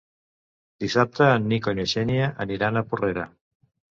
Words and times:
Dissabte 0.83 1.27
en 1.33 1.45
Nico 1.51 1.75
i 1.75 1.77
na 1.79 1.85
Xènia 1.93 2.31
aniran 2.47 2.81
a 2.81 2.85
Porrera. 2.95 3.29